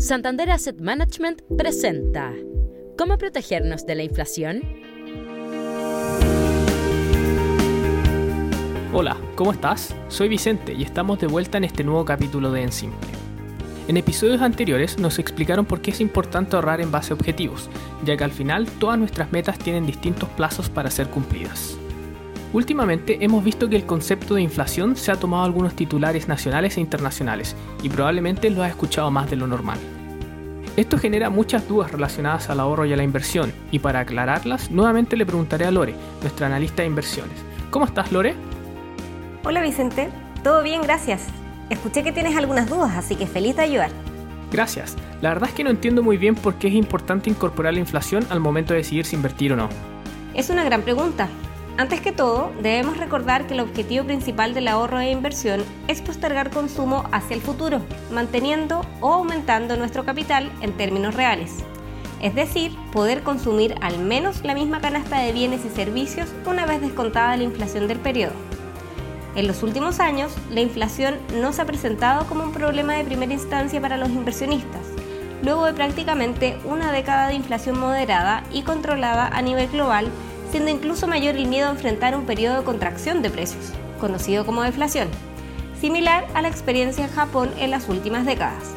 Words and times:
Santander 0.00 0.50
Asset 0.50 0.80
Management 0.80 1.42
presenta 1.58 2.32
¿Cómo 2.96 3.18
protegernos 3.18 3.84
de 3.84 3.94
la 3.94 4.02
inflación? 4.02 4.62
Hola, 8.94 9.18
¿cómo 9.34 9.52
estás? 9.52 9.94
Soy 10.08 10.30
Vicente 10.30 10.72
y 10.72 10.84
estamos 10.84 11.20
de 11.20 11.26
vuelta 11.26 11.58
en 11.58 11.64
este 11.64 11.84
nuevo 11.84 12.06
capítulo 12.06 12.50
de 12.50 12.62
En 12.62 12.72
Simple. 12.72 13.10
En 13.88 13.98
episodios 13.98 14.40
anteriores 14.40 14.98
nos 14.98 15.18
explicaron 15.18 15.66
por 15.66 15.82
qué 15.82 15.90
es 15.90 16.00
importante 16.00 16.56
ahorrar 16.56 16.80
en 16.80 16.90
base 16.90 17.12
a 17.12 17.16
objetivos, 17.16 17.68
ya 18.02 18.16
que 18.16 18.24
al 18.24 18.32
final 18.32 18.66
todas 18.78 18.98
nuestras 18.98 19.30
metas 19.32 19.58
tienen 19.58 19.84
distintos 19.84 20.30
plazos 20.30 20.70
para 20.70 20.90
ser 20.90 21.08
cumplidas. 21.08 21.76
Últimamente 22.52 23.18
hemos 23.20 23.44
visto 23.44 23.68
que 23.68 23.76
el 23.76 23.86
concepto 23.86 24.34
de 24.34 24.42
inflación 24.42 24.96
se 24.96 25.12
ha 25.12 25.16
tomado 25.16 25.44
algunos 25.44 25.74
titulares 25.74 26.26
nacionales 26.26 26.76
e 26.76 26.80
internacionales, 26.80 27.54
y 27.82 27.88
probablemente 27.88 28.50
lo 28.50 28.64
has 28.64 28.70
escuchado 28.70 29.08
más 29.10 29.30
de 29.30 29.36
lo 29.36 29.46
normal. 29.46 29.78
Esto 30.76 30.98
genera 30.98 31.30
muchas 31.30 31.68
dudas 31.68 31.92
relacionadas 31.92 32.50
al 32.50 32.58
ahorro 32.58 32.86
y 32.86 32.92
a 32.92 32.96
la 32.96 33.04
inversión, 33.04 33.52
y 33.70 33.78
para 33.78 34.00
aclararlas, 34.00 34.70
nuevamente 34.70 35.16
le 35.16 35.26
preguntaré 35.26 35.64
a 35.64 35.70
Lore, 35.70 35.94
nuestra 36.22 36.46
analista 36.46 36.82
de 36.82 36.88
inversiones. 36.88 37.36
¿Cómo 37.70 37.84
estás, 37.84 38.10
Lore? 38.10 38.34
Hola 39.44 39.62
Vicente, 39.62 40.08
todo 40.42 40.62
bien, 40.64 40.82
gracias. 40.82 41.26
Escuché 41.70 42.02
que 42.02 42.10
tienes 42.10 42.36
algunas 42.36 42.68
dudas, 42.68 42.96
así 42.96 43.14
que 43.14 43.28
feliz 43.28 43.54
de 43.54 43.62
ayudar. 43.62 43.90
Gracias. 44.50 44.96
La 45.22 45.28
verdad 45.28 45.50
es 45.50 45.54
que 45.54 45.62
no 45.62 45.70
entiendo 45.70 46.02
muy 46.02 46.16
bien 46.16 46.34
por 46.34 46.54
qué 46.54 46.66
es 46.66 46.74
importante 46.74 47.30
incorporar 47.30 47.74
la 47.74 47.80
inflación 47.80 48.26
al 48.28 48.40
momento 48.40 48.72
de 48.72 48.78
decidir 48.78 49.06
si 49.06 49.14
invertir 49.14 49.52
o 49.52 49.56
no. 49.56 49.68
Es 50.34 50.50
una 50.50 50.64
gran 50.64 50.82
pregunta, 50.82 51.28
antes 51.80 52.02
que 52.02 52.12
todo, 52.12 52.52
debemos 52.60 52.98
recordar 52.98 53.46
que 53.46 53.54
el 53.54 53.60
objetivo 53.60 54.04
principal 54.04 54.52
del 54.52 54.68
ahorro 54.68 55.00
e 55.00 55.10
inversión 55.10 55.64
es 55.88 56.02
postergar 56.02 56.50
consumo 56.50 57.04
hacia 57.10 57.34
el 57.34 57.40
futuro, 57.40 57.80
manteniendo 58.10 58.82
o 59.00 59.14
aumentando 59.14 59.78
nuestro 59.78 60.04
capital 60.04 60.52
en 60.60 60.74
términos 60.74 61.14
reales. 61.14 61.64
Es 62.20 62.34
decir, 62.34 62.76
poder 62.92 63.22
consumir 63.22 63.76
al 63.80 63.98
menos 63.98 64.44
la 64.44 64.52
misma 64.52 64.82
canasta 64.82 65.20
de 65.20 65.32
bienes 65.32 65.64
y 65.64 65.70
servicios 65.70 66.28
una 66.44 66.66
vez 66.66 66.82
descontada 66.82 67.34
la 67.38 67.44
inflación 67.44 67.88
del 67.88 67.98
periodo. 67.98 68.34
En 69.34 69.46
los 69.46 69.62
últimos 69.62 70.00
años, 70.00 70.32
la 70.50 70.60
inflación 70.60 71.14
no 71.40 71.54
se 71.54 71.62
ha 71.62 71.64
presentado 71.64 72.26
como 72.26 72.42
un 72.42 72.52
problema 72.52 72.92
de 72.92 73.04
primera 73.04 73.32
instancia 73.32 73.80
para 73.80 73.96
los 73.96 74.10
inversionistas, 74.10 74.82
luego 75.42 75.64
de 75.64 75.72
prácticamente 75.72 76.58
una 76.66 76.92
década 76.92 77.28
de 77.28 77.36
inflación 77.36 77.80
moderada 77.80 78.44
y 78.52 78.64
controlada 78.64 79.28
a 79.28 79.40
nivel 79.40 79.68
global 79.68 80.10
siendo 80.50 80.70
incluso 80.70 81.06
mayor 81.06 81.36
el 81.36 81.46
miedo 81.46 81.68
a 81.68 81.72
enfrentar 81.72 82.16
un 82.16 82.26
periodo 82.26 82.58
de 82.58 82.64
contracción 82.64 83.22
de 83.22 83.30
precios, 83.30 83.72
conocido 84.00 84.44
como 84.44 84.62
deflación, 84.62 85.08
similar 85.80 86.26
a 86.34 86.42
la 86.42 86.48
experiencia 86.48 87.04
en 87.04 87.10
Japón 87.10 87.50
en 87.58 87.70
las 87.70 87.88
últimas 87.88 88.26
décadas. 88.26 88.74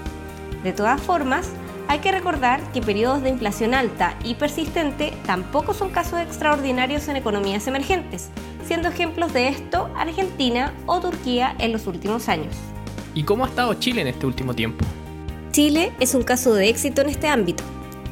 De 0.64 0.72
todas 0.72 1.02
formas, 1.02 1.50
hay 1.88 2.00
que 2.00 2.12
recordar 2.12 2.62
que 2.72 2.82
periodos 2.82 3.22
de 3.22 3.30
inflación 3.30 3.74
alta 3.74 4.18
y 4.24 4.36
persistente 4.36 5.14
tampoco 5.26 5.74
son 5.74 5.90
casos 5.90 6.20
extraordinarios 6.22 7.08
en 7.08 7.18
economías 7.18 7.68
emergentes, 7.68 8.30
siendo 8.66 8.88
ejemplos 8.88 9.34
de 9.34 9.50
esto 9.50 9.90
Argentina 9.96 10.74
o 10.86 11.02
Turquía 11.02 11.56
en 11.60 11.72
los 11.72 11.88
últimos 11.88 12.30
años. 12.30 12.56
¿Y 13.14 13.24
cómo 13.24 13.46
ha 13.46 13.50
estado 13.50 13.74
Chile 13.76 14.02
en 14.02 14.08
este 14.08 14.26
último 14.26 14.54
tiempo? 14.54 14.86
Chile 15.52 15.92
es 16.00 16.16
un 16.16 16.24
caso 16.24 16.54
de 16.54 16.70
éxito 16.70 17.02
en 17.02 17.10
este 17.10 17.28
ámbito, 17.28 17.64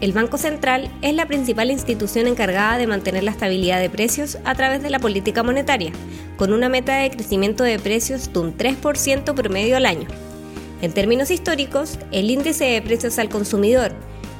el 0.02 0.14
Banco 0.14 0.40
Central 0.40 0.90
es 1.04 1.14
la 1.14 1.28
principal 1.28 1.70
institución 1.70 2.26
encargada 2.26 2.80
de 2.80 2.88
mantener 2.88 3.24
la 3.24 3.30
estabilidad 3.30 3.80
de 3.80 3.90
precios 3.92 4.40
a 4.46 4.56
través 4.56 4.82
de 4.82 4.90
la 4.90 4.98
política 4.98 5.44
monetaria, 5.44 5.92
con 6.38 6.54
una 6.54 6.70
meta 6.70 6.98
de 6.98 7.12
crecimiento 7.12 7.64
de 7.64 7.78
precios 7.78 8.34
de 8.34 8.40
un 8.40 8.58
3% 8.58 9.36
promedio 9.36 9.78
al 9.78 9.86
año. 9.86 10.08
En 10.82 10.92
términos 10.92 11.30
históricos, 11.30 12.00
el 12.12 12.32
índice 12.32 12.66
de 12.66 12.82
precios 12.82 13.20
al 13.20 13.30
consumidor, 13.30 13.94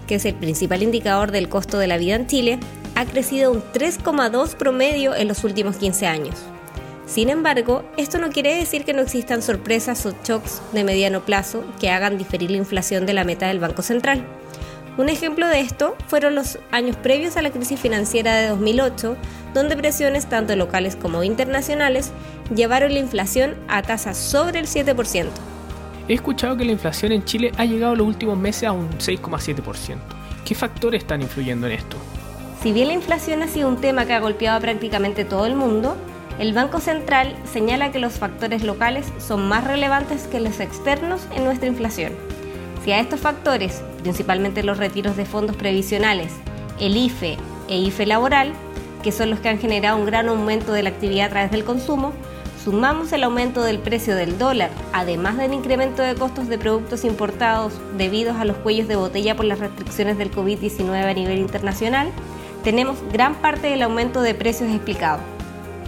que 0.08 0.16
es 0.16 0.26
el 0.26 0.34
principal 0.34 0.82
indicador 0.82 1.32
del 1.32 1.48
costo 1.48 1.78
de 1.78 1.88
la 1.88 1.98
vida 1.98 2.16
en 2.16 2.26
Chile, 2.26 2.60
ha 2.96 3.06
crecido 3.06 3.52
un 3.52 3.62
3,2 3.62 4.56
promedio 4.56 5.14
en 5.14 5.28
los 5.28 5.44
últimos 5.44 5.76
15 5.76 6.08
años. 6.08 6.36
Sin 7.06 7.30
embargo, 7.30 7.84
esto 7.98 8.18
no 8.18 8.30
quiere 8.30 8.56
decir 8.56 8.84
que 8.84 8.94
no 8.94 9.04
existan 9.04 9.44
sorpresas 9.44 10.08
o 10.08 10.16
shocks 10.24 10.60
de 10.72 10.84
mediano 10.84 11.24
plazo 11.24 11.64
que 11.80 11.92
hagan 11.92 12.18
diferir 12.18 12.50
la 12.50 12.58
inflación 12.58 13.06
de 13.06 13.14
la 13.14 13.26
meta 13.26 13.48
del 13.48 13.60
Banco 13.60 13.84
Central. 13.84 14.26
Un 14.98 15.08
ejemplo 15.08 15.48
de 15.48 15.62
esto 15.62 15.96
fueron 16.08 16.36
los 16.36 16.60
años 16.72 16.98
previos 16.98 17.38
a 17.38 17.42
la 17.42 17.52
crisis 17.52 17.80
financiera 17.80 18.36
de 18.36 18.50
2008, 18.50 19.16
donde 19.54 19.78
presiones 19.78 20.28
tanto 20.28 20.56
locales 20.58 20.98
como 20.98 21.24
internacionales 21.24 22.12
llevaron 22.54 22.94
la 22.94 23.00
inflación 23.00 23.56
a 23.70 23.82
tasas 23.84 24.18
sobre 24.18 24.60
el 24.60 24.68
7%. 24.68 25.28
He 26.10 26.14
escuchado 26.14 26.58
que 26.58 26.66
la 26.66 26.74
inflación 26.74 27.14
en 27.14 27.24
Chile 27.24 27.54
ha 27.58 27.64
llegado 27.64 27.96
los 27.96 28.06
últimos 28.06 28.38
meses 28.38 28.66
a 28.66 28.74
un 28.74 28.90
6,7%. 28.98 29.98
¿Qué 30.44 30.56
factores 30.56 31.04
están 31.04 31.22
influyendo 31.22 31.68
en 31.68 31.74
esto? 31.74 31.96
Si 32.62 32.74
bien 32.74 32.90
la 32.90 32.94
inflación 32.94 33.44
ha 33.44 33.48
sido 33.48 33.70
un 33.70 33.80
tema 33.80 34.06
que 34.06 34.14
ha 34.14 34.20
golpeado 34.20 34.58
a 34.58 34.62
prácticamente 34.62 35.24
todo 35.24 35.46
el 35.46 35.56
mundo, 35.56 35.96
el 36.38 36.54
Banco 36.54 36.82
Central 36.82 37.34
señala 37.46 37.92
que 37.92 38.00
los 38.00 38.14
factores 38.14 38.64
locales 38.64 39.06
son 39.20 39.48
más 39.48 39.64
relevantes 39.64 40.28
que 40.28 40.42
los 40.42 40.60
externos 40.60 41.22
en 41.34 41.46
nuestra 41.46 41.68
inflación. 41.68 42.31
Si 42.84 42.92
a 42.92 43.00
estos 43.00 43.20
factores, 43.20 43.84
principalmente 44.02 44.64
los 44.64 44.78
retiros 44.78 45.16
de 45.16 45.26
fondos 45.26 45.56
previsionales, 45.56 46.32
el 46.80 46.98
IFE 46.98 47.38
e 47.68 47.78
IFE 47.78 48.06
laboral, 48.08 48.54
que 49.04 49.12
son 49.12 49.30
los 49.30 49.40
que 49.40 49.50
han 49.50 49.60
generado 49.60 49.98
un 49.98 50.06
gran 50.06 50.28
aumento 50.30 50.74
de 50.74 50.84
la 50.84 50.90
actividad 50.90 51.28
a 51.28 51.30
través 51.30 51.52
del 51.52 51.64
consumo, 51.64 52.14
sumamos 52.64 53.12
el 53.14 53.24
aumento 53.24 53.64
del 53.64 53.80
precio 53.80 54.16
del 54.16 54.38
dólar, 54.38 54.72
además 54.94 55.38
del 55.38 55.54
incremento 55.54 56.02
de 56.02 56.16
costos 56.16 56.48
de 56.48 56.58
productos 56.58 57.06
importados 57.06 57.74
debidos 57.98 58.38
a 58.38 58.46
los 58.46 58.58
cuellos 58.58 58.88
de 58.88 58.96
botella 58.96 59.36
por 59.36 59.46
las 59.46 59.60
restricciones 59.60 60.18
del 60.18 60.32
COVID-19 60.32 60.92
a 60.92 61.14
nivel 61.14 61.40
internacional, 61.40 62.12
tenemos 62.64 62.98
gran 63.12 63.36
parte 63.36 63.68
del 63.68 63.82
aumento 63.84 64.22
de 64.22 64.36
precios 64.36 64.70
explicado. 64.72 65.20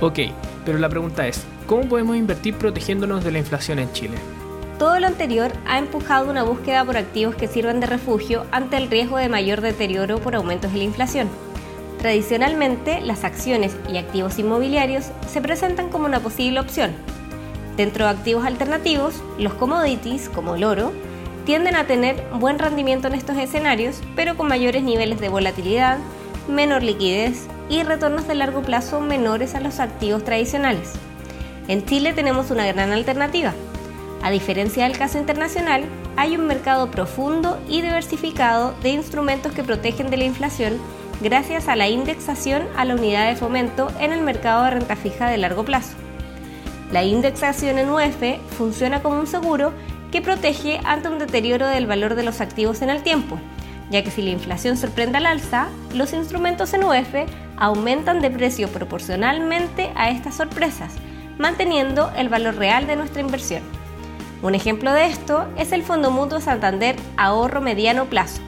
Ok, 0.01 0.19
pero 0.65 0.77
la 0.77 0.89
pregunta 0.89 1.27
es, 1.27 1.43
¿cómo 1.67 1.87
podemos 1.87 2.17
invertir 2.17 2.55
protegiéndonos 2.55 3.23
de 3.23 3.31
la 3.31 3.39
inflación 3.39 3.79
en 3.79 3.91
Chile? 3.93 4.17
Todo 4.83 4.99
lo 4.99 5.07
anterior 5.07 5.49
ha 5.65 5.77
empujado 5.77 6.29
una 6.29 6.43
búsqueda 6.43 6.83
por 6.83 6.97
activos 6.97 7.35
que 7.35 7.47
sirvan 7.47 7.79
de 7.79 7.87
refugio 7.87 8.45
ante 8.51 8.75
el 8.75 8.89
riesgo 8.89 9.15
de 9.15 9.29
mayor 9.29 9.61
deterioro 9.61 10.19
por 10.19 10.35
aumentos 10.35 10.73
de 10.73 10.79
la 10.79 10.83
inflación. 10.83 11.29
Tradicionalmente, 11.99 12.99
las 12.99 13.23
acciones 13.23 13.77
y 13.89 13.95
activos 13.95 14.39
inmobiliarios 14.39 15.05
se 15.31 15.39
presentan 15.39 15.87
como 15.87 16.05
una 16.05 16.19
posible 16.19 16.59
opción. 16.59 16.91
Dentro 17.77 18.03
de 18.03 18.11
activos 18.11 18.45
alternativos, 18.45 19.23
los 19.37 19.53
commodities, 19.53 20.27
como 20.27 20.55
el 20.55 20.65
oro, 20.65 20.91
tienden 21.45 21.77
a 21.77 21.87
tener 21.87 22.21
buen 22.37 22.59
rendimiento 22.59 23.07
en 23.07 23.13
estos 23.13 23.37
escenarios, 23.37 24.01
pero 24.17 24.35
con 24.35 24.49
mayores 24.49 24.83
niveles 24.83 25.21
de 25.21 25.29
volatilidad, 25.29 25.97
menor 26.49 26.83
liquidez 26.83 27.47
y 27.69 27.83
retornos 27.83 28.27
de 28.27 28.35
largo 28.35 28.61
plazo 28.63 28.99
menores 28.99 29.55
a 29.55 29.61
los 29.61 29.79
activos 29.79 30.25
tradicionales. 30.25 30.91
En 31.69 31.85
Chile 31.85 32.11
tenemos 32.11 32.51
una 32.51 32.65
gran 32.65 32.91
alternativa, 32.91 33.53
a 34.23 34.31
diferencia 34.31 34.85
del 34.85 34.97
caso 34.97 35.17
internacional, 35.17 35.83
hay 36.15 36.37
un 36.37 36.47
mercado 36.47 36.89
profundo 36.89 37.59
y 37.67 37.81
diversificado 37.81 38.73
de 38.81 38.89
instrumentos 38.89 39.51
que 39.51 39.63
protegen 39.63 40.09
de 40.09 40.15
la 40.15 40.23
inflación 40.23 40.79
gracias 41.19 41.67
a 41.67 41.75
la 41.75 41.89
indexación 41.89 42.63
a 42.77 42.85
la 42.85 42.95
unidad 42.95 43.27
de 43.27 43.35
fomento 43.35 43.91
en 43.99 44.13
el 44.13 44.21
mercado 44.21 44.63
de 44.63 44.71
renta 44.71 44.95
fija 44.95 45.27
de 45.27 45.37
largo 45.37 45.65
plazo. 45.65 45.97
La 46.93 47.03
indexación 47.03 47.77
en 47.77 47.89
UF 47.89 48.55
funciona 48.57 49.01
como 49.01 49.19
un 49.19 49.27
seguro 49.27 49.73
que 50.09 50.21
protege 50.21 50.79
ante 50.85 51.09
un 51.09 51.19
deterioro 51.19 51.67
del 51.67 51.85
valor 51.85 52.15
de 52.15 52.23
los 52.23 52.39
activos 52.39 52.81
en 52.81 52.89
el 52.89 53.03
tiempo, 53.03 53.37
ya 53.91 54.05
que 54.05 54.11
si 54.11 54.21
la 54.21 54.29
inflación 54.29 54.77
sorprende 54.77 55.17
al 55.17 55.25
alza, 55.25 55.67
los 55.93 56.13
instrumentos 56.13 56.73
en 56.73 56.85
UF 56.85 57.13
aumentan 57.57 58.21
de 58.21 58.31
precio 58.31 58.69
proporcionalmente 58.69 59.91
a 59.95 60.11
estas 60.11 60.35
sorpresas, 60.35 60.93
manteniendo 61.37 62.09
el 62.15 62.29
valor 62.29 62.55
real 62.55 62.87
de 62.87 62.95
nuestra 62.95 63.19
inversión. 63.19 63.82
Un 64.43 64.55
ejemplo 64.55 64.91
de 64.91 65.05
esto 65.05 65.47
es 65.57 65.71
el 65.71 65.83
Fondo 65.83 66.11
Mutuo 66.11 66.41
Santander 66.41 66.97
Ahorro 67.15 67.61
Mediano 67.61 68.07
Plazo, 68.07 68.41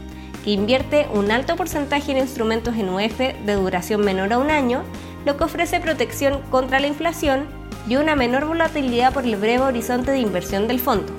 que 0.44 0.52
invierte 0.52 1.08
un 1.14 1.32
alto 1.32 1.56
porcentaje 1.56 2.12
en 2.12 2.18
instrumentos 2.18 2.76
en 2.76 2.90
UF 2.90 3.18
de 3.18 3.54
duración 3.54 4.02
menor 4.02 4.34
a 4.34 4.38
un 4.38 4.52
año, 4.52 4.84
lo 5.26 5.38
que 5.38 5.46
ofrece 5.46 5.80
protección 5.80 6.42
contra 6.52 6.82
la 6.82 6.88
inflación 6.88 7.46
y 7.88 7.96
una 7.96 8.18
menor 8.18 8.46
volatilidad 8.46 9.14
por 9.14 9.24
el 9.24 9.38
breve 9.38 9.64
horizonte 9.64 10.12
de 10.12 10.20
inversión 10.20 10.68
del 10.68 10.82
fondo. 10.82 11.14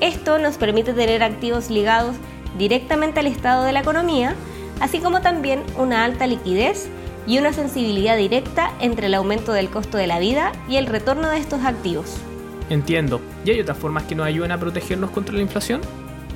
Esto 0.00 0.38
nos 0.38 0.56
permite 0.56 0.94
tener 0.94 1.22
activos 1.22 1.68
ligados 1.68 2.16
directamente 2.56 3.20
al 3.20 3.26
estado 3.26 3.64
de 3.64 3.72
la 3.72 3.80
economía, 3.80 4.34
así 4.80 5.00
como 5.00 5.20
también 5.20 5.62
una 5.76 6.02
alta 6.02 6.26
liquidez 6.26 6.88
y 7.26 7.38
una 7.38 7.52
sensibilidad 7.52 8.16
directa 8.16 8.72
entre 8.80 9.08
el 9.08 9.14
aumento 9.14 9.52
del 9.52 9.68
costo 9.68 9.98
de 9.98 10.06
la 10.06 10.18
vida 10.18 10.52
y 10.66 10.76
el 10.76 10.86
retorno 10.86 11.28
de 11.28 11.36
estos 11.36 11.62
activos. 11.62 12.18
Entiendo. 12.70 13.20
¿Y 13.44 13.50
hay 13.50 13.60
otras 13.60 13.78
formas 13.78 14.04
que 14.04 14.14
nos 14.14 14.26
ayuden 14.26 14.52
a 14.52 14.58
protegernos 14.58 15.10
contra 15.10 15.34
la 15.34 15.42
inflación? 15.42 15.80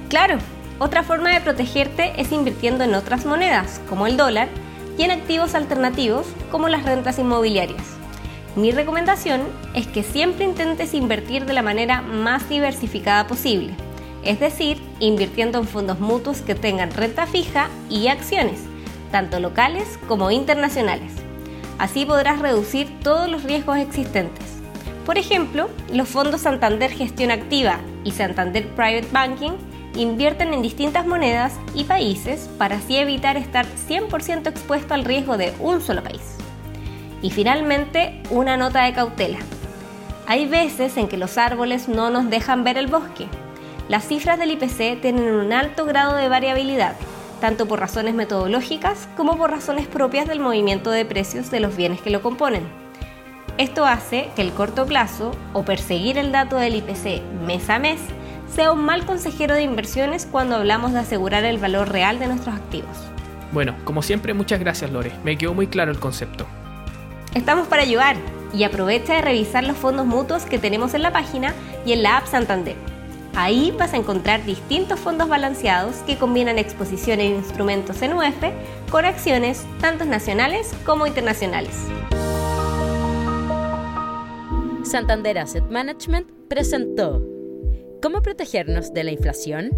Claro. 0.08 0.38
Otra 0.78 1.02
forma 1.02 1.34
de 1.34 1.40
protegerte 1.42 2.12
es 2.16 2.32
invirtiendo 2.32 2.84
en 2.84 2.94
otras 2.94 3.26
monedas, 3.26 3.80
como 3.88 4.06
el 4.06 4.16
dólar, 4.16 4.48
y 4.96 5.02
en 5.02 5.10
activos 5.10 5.54
alternativos, 5.54 6.26
como 6.50 6.68
las 6.68 6.84
rentas 6.84 7.18
inmobiliarias. 7.18 7.82
Mi 8.56 8.72
recomendación 8.72 9.42
es 9.74 9.86
que 9.86 10.02
siempre 10.02 10.44
intentes 10.44 10.94
invertir 10.94 11.46
de 11.46 11.52
la 11.52 11.62
manera 11.62 12.02
más 12.02 12.48
diversificada 12.48 13.26
posible, 13.26 13.74
es 14.24 14.40
decir, 14.40 14.82
invirtiendo 14.98 15.58
en 15.58 15.66
fondos 15.66 16.00
mutuos 16.00 16.42
que 16.42 16.54
tengan 16.54 16.90
renta 16.90 17.26
fija 17.26 17.68
y 17.88 18.08
acciones, 18.08 18.60
tanto 19.10 19.38
locales 19.38 19.98
como 20.08 20.30
internacionales. 20.30 21.12
Así 21.78 22.04
podrás 22.04 22.40
reducir 22.40 22.88
todos 23.02 23.30
los 23.30 23.44
riesgos 23.44 23.78
existentes. 23.78 24.59
Por 25.06 25.18
ejemplo, 25.18 25.68
los 25.92 26.08
fondos 26.08 26.42
Santander 26.42 26.90
Gestión 26.90 27.30
Activa 27.30 27.80
y 28.04 28.12
Santander 28.12 28.66
Private 28.68 29.08
Banking 29.12 29.52
invierten 29.96 30.54
en 30.54 30.62
distintas 30.62 31.06
monedas 31.06 31.58
y 31.74 31.84
países 31.84 32.48
para 32.58 32.76
así 32.76 32.96
evitar 32.96 33.36
estar 33.36 33.66
100% 33.88 34.46
expuesto 34.48 34.94
al 34.94 35.04
riesgo 35.04 35.36
de 35.36 35.52
un 35.58 35.80
solo 35.80 36.02
país. 36.02 36.36
Y 37.22 37.30
finalmente, 37.30 38.22
una 38.30 38.56
nota 38.56 38.84
de 38.84 38.92
cautela. 38.92 39.38
Hay 40.26 40.46
veces 40.46 40.96
en 40.96 41.08
que 41.08 41.16
los 41.16 41.38
árboles 41.38 41.88
no 41.88 42.10
nos 42.10 42.30
dejan 42.30 42.62
ver 42.62 42.78
el 42.78 42.86
bosque. 42.86 43.26
Las 43.88 44.06
cifras 44.06 44.38
del 44.38 44.52
IPC 44.52 45.00
tienen 45.00 45.34
un 45.34 45.52
alto 45.52 45.84
grado 45.86 46.14
de 46.14 46.28
variabilidad, 46.28 46.94
tanto 47.40 47.66
por 47.66 47.80
razones 47.80 48.14
metodológicas 48.14 49.08
como 49.16 49.36
por 49.36 49.50
razones 49.50 49.88
propias 49.88 50.28
del 50.28 50.38
movimiento 50.38 50.92
de 50.92 51.04
precios 51.04 51.50
de 51.50 51.58
los 51.58 51.74
bienes 51.74 52.00
que 52.00 52.10
lo 52.10 52.22
componen. 52.22 52.79
Esto 53.60 53.84
hace 53.84 54.30
que 54.34 54.40
el 54.40 54.52
corto 54.52 54.86
plazo 54.86 55.32
o 55.52 55.66
perseguir 55.66 56.16
el 56.16 56.32
dato 56.32 56.56
del 56.56 56.76
IPC 56.76 57.20
mes 57.46 57.68
a 57.68 57.78
mes 57.78 58.00
sea 58.56 58.72
un 58.72 58.82
mal 58.82 59.04
consejero 59.04 59.54
de 59.54 59.60
inversiones 59.60 60.24
cuando 60.24 60.56
hablamos 60.56 60.94
de 60.94 61.00
asegurar 61.00 61.44
el 61.44 61.58
valor 61.58 61.90
real 61.90 62.18
de 62.18 62.28
nuestros 62.28 62.54
activos. 62.54 62.96
Bueno, 63.52 63.74
como 63.84 64.00
siempre, 64.00 64.32
muchas 64.32 64.60
gracias 64.60 64.90
Lore, 64.90 65.12
me 65.24 65.36
quedó 65.36 65.52
muy 65.52 65.66
claro 65.66 65.90
el 65.90 65.98
concepto. 65.98 66.46
Estamos 67.34 67.68
para 67.68 67.82
ayudar 67.82 68.16
y 68.54 68.64
aprovecha 68.64 69.12
de 69.12 69.20
revisar 69.20 69.62
los 69.64 69.76
fondos 69.76 70.06
mutuos 70.06 70.46
que 70.46 70.58
tenemos 70.58 70.94
en 70.94 71.02
la 71.02 71.12
página 71.12 71.52
y 71.84 71.92
en 71.92 72.02
la 72.02 72.16
app 72.16 72.28
Santander. 72.28 72.76
Ahí 73.36 73.74
vas 73.78 73.92
a 73.92 73.98
encontrar 73.98 74.42
distintos 74.46 74.98
fondos 74.98 75.28
balanceados 75.28 75.96
que 76.06 76.16
combinan 76.16 76.58
exposición 76.58 77.20
en 77.20 77.34
instrumentos 77.34 78.00
en 78.00 78.14
UF 78.14 78.42
con 78.90 79.04
acciones 79.04 79.66
tanto 79.82 80.06
nacionales 80.06 80.72
como 80.86 81.06
internacionales. 81.06 81.76
Santander 84.90 85.38
Asset 85.38 85.70
Management 85.70 86.28
presentó 86.48 87.24
¿Cómo 88.02 88.22
protegernos 88.22 88.92
de 88.92 89.04
la 89.04 89.12
inflación? 89.12 89.70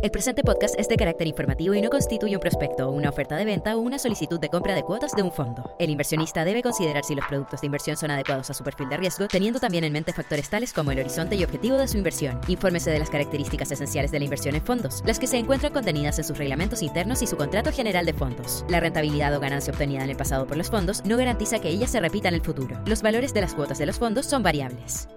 El 0.00 0.12
presente 0.12 0.44
podcast 0.44 0.78
es 0.78 0.88
de 0.88 0.96
carácter 0.96 1.26
informativo 1.26 1.74
y 1.74 1.82
no 1.82 1.90
constituye 1.90 2.36
un 2.36 2.40
prospecto, 2.40 2.88
una 2.88 3.08
oferta 3.08 3.36
de 3.36 3.44
venta 3.44 3.76
o 3.76 3.80
una 3.80 3.98
solicitud 3.98 4.38
de 4.38 4.48
compra 4.48 4.76
de 4.76 4.84
cuotas 4.84 5.10
de 5.10 5.22
un 5.22 5.32
fondo. 5.32 5.74
El 5.80 5.90
inversionista 5.90 6.44
debe 6.44 6.62
considerar 6.62 7.04
si 7.04 7.16
los 7.16 7.26
productos 7.26 7.60
de 7.60 7.66
inversión 7.66 7.96
son 7.96 8.12
adecuados 8.12 8.48
a 8.48 8.54
su 8.54 8.62
perfil 8.62 8.88
de 8.90 8.96
riesgo, 8.96 9.26
teniendo 9.26 9.58
también 9.58 9.82
en 9.82 9.92
mente 9.92 10.12
factores 10.12 10.48
tales 10.48 10.72
como 10.72 10.92
el 10.92 11.00
horizonte 11.00 11.34
y 11.34 11.42
objetivo 11.42 11.76
de 11.76 11.88
su 11.88 11.96
inversión. 11.96 12.40
Infórmese 12.46 12.92
de 12.92 13.00
las 13.00 13.10
características 13.10 13.72
esenciales 13.72 14.12
de 14.12 14.20
la 14.20 14.24
inversión 14.26 14.54
en 14.54 14.64
fondos, 14.64 15.02
las 15.04 15.18
que 15.18 15.26
se 15.26 15.36
encuentran 15.36 15.72
contenidas 15.72 16.16
en 16.18 16.24
sus 16.24 16.38
reglamentos 16.38 16.82
internos 16.82 17.20
y 17.22 17.26
su 17.26 17.36
contrato 17.36 17.72
general 17.72 18.06
de 18.06 18.12
fondos. 18.12 18.64
La 18.68 18.78
rentabilidad 18.78 19.34
o 19.34 19.40
ganancia 19.40 19.72
obtenida 19.72 20.04
en 20.04 20.10
el 20.10 20.16
pasado 20.16 20.46
por 20.46 20.56
los 20.56 20.70
fondos 20.70 21.04
no 21.04 21.16
garantiza 21.16 21.58
que 21.58 21.70
ella 21.70 21.88
se 21.88 21.98
repita 21.98 22.28
en 22.28 22.34
el 22.34 22.42
futuro. 22.42 22.80
Los 22.86 23.02
valores 23.02 23.34
de 23.34 23.40
las 23.40 23.54
cuotas 23.54 23.78
de 23.78 23.86
los 23.86 23.98
fondos 23.98 24.26
son 24.26 24.44
variables. 24.44 25.08